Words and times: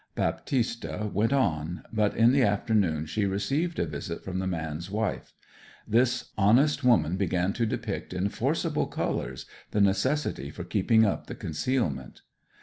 Baptista 0.15 1.11
went 1.13 1.31
on, 1.31 1.83
but 1.93 2.15
in 2.17 2.31
the 2.31 2.41
afternoon 2.41 3.05
she 3.05 3.27
received 3.27 3.77
a 3.77 3.85
visit 3.85 4.23
from 4.23 4.39
the 4.39 4.47
man's 4.47 4.89
wife. 4.89 5.31
This 5.87 6.31
honest 6.39 6.83
woman 6.83 7.17
began 7.17 7.53
to 7.53 7.67
depict, 7.67 8.11
in 8.11 8.29
forcible 8.29 8.87
colours, 8.87 9.45
the 9.69 9.79
necessity 9.79 10.49
for 10.49 10.63
keeping 10.63 11.05
up 11.05 11.27
the 11.27 11.35
concealment. 11.35 12.23